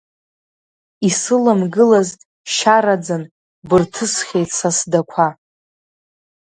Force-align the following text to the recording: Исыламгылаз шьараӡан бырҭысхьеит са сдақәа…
Исыламгылаз 1.07 2.09
шьараӡан 2.53 3.23
бырҭысхьеит 3.67 4.49
са 4.57 4.69
сдақәа… 4.77 5.27